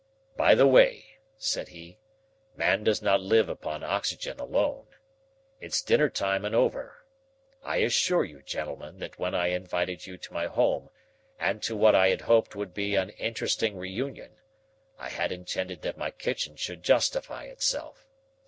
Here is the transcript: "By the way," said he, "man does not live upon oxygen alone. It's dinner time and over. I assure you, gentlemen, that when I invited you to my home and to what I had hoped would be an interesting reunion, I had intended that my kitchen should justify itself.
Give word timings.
"By 0.35 0.55
the 0.55 0.65
way," 0.65 1.19
said 1.37 1.67
he, 1.67 1.99
"man 2.55 2.83
does 2.83 3.03
not 3.03 3.21
live 3.21 3.47
upon 3.47 3.83
oxygen 3.83 4.39
alone. 4.39 4.87
It's 5.59 5.79
dinner 5.83 6.09
time 6.09 6.43
and 6.43 6.55
over. 6.55 7.05
I 7.61 7.77
assure 7.85 8.23
you, 8.25 8.41
gentlemen, 8.41 8.97
that 8.97 9.19
when 9.19 9.35
I 9.35 9.49
invited 9.49 10.07
you 10.07 10.17
to 10.17 10.33
my 10.33 10.47
home 10.47 10.89
and 11.39 11.61
to 11.61 11.75
what 11.77 11.93
I 11.93 12.07
had 12.07 12.21
hoped 12.21 12.55
would 12.55 12.73
be 12.73 12.95
an 12.95 13.11
interesting 13.11 13.77
reunion, 13.77 14.37
I 14.97 15.09
had 15.09 15.31
intended 15.31 15.83
that 15.83 15.99
my 15.99 16.09
kitchen 16.09 16.55
should 16.55 16.81
justify 16.81 17.43
itself. 17.43 18.07